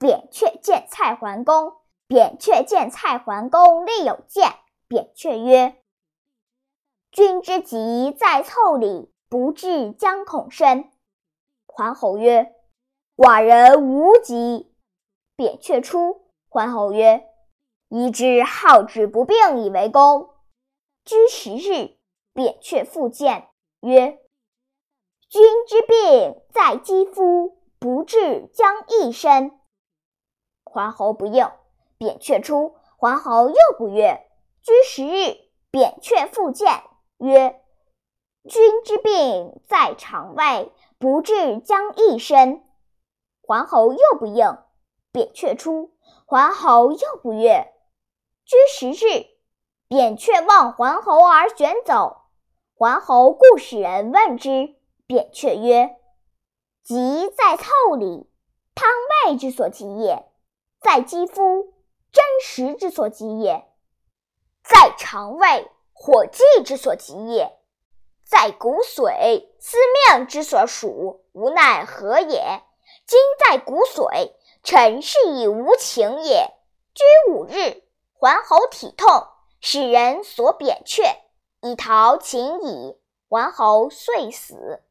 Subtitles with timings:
[0.00, 1.74] 扁鹊见蔡桓公。
[2.08, 4.54] 扁鹊见蔡桓公，立有谏。
[4.88, 5.76] 扁鹊曰
[7.12, 10.90] ：“君之急在腠理，不治将恐深。”
[11.68, 12.52] 桓侯曰
[13.14, 14.74] ：“寡人无疾。”
[15.36, 16.22] 扁鹊出。
[16.48, 17.28] 桓侯曰
[17.90, 20.30] ：“医之好治不病以为功。”
[21.04, 21.98] 居十日，
[22.32, 23.48] 扁鹊复见
[23.80, 24.18] 曰
[25.28, 29.58] ：“君之病在肌肤，不治将益深。”
[30.70, 31.50] 桓侯不应。
[31.98, 34.26] 扁鹊出，桓侯又不悦。
[34.62, 35.36] 居十日，
[35.70, 36.82] 扁鹊复见
[37.18, 37.60] 曰
[38.48, 42.64] ：“君之病在肠胃，不治将益深。”
[43.42, 44.58] 桓侯又不应。
[45.12, 45.92] 扁鹊出，
[46.24, 47.72] 桓侯又不悦。
[48.44, 49.26] 居十日，
[49.88, 52.22] 扁鹊望桓侯而旋走。
[52.74, 54.76] 桓侯故使人问之。
[55.06, 55.96] 扁鹊曰
[56.84, 58.30] ：“疾在腠理，
[58.76, 58.88] 汤
[59.26, 60.29] 胃之所及也；
[60.80, 61.74] 在肌肤。”
[62.12, 63.68] 真实之所及也，
[64.64, 67.56] 在肠胃火气之所及也，
[68.24, 72.62] 在骨髓司命之所属，无奈何也？
[73.06, 74.32] 今在骨髓，
[74.64, 76.50] 臣是以无情也。
[76.94, 79.28] 居五日，桓侯体痛，
[79.60, 81.04] 使人所扁鹊，
[81.60, 82.98] 以逃秦矣。
[83.28, 84.82] 桓侯遂死。